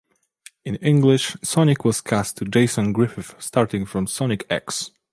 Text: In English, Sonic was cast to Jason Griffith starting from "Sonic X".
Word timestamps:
In 0.65 0.77
English, 0.77 1.37
Sonic 1.43 1.85
was 1.85 2.01
cast 2.01 2.37
to 2.37 2.45
Jason 2.45 2.91
Griffith 2.91 3.35
starting 3.39 3.85
from 3.85 4.07
"Sonic 4.07 4.47
X". 4.49 4.89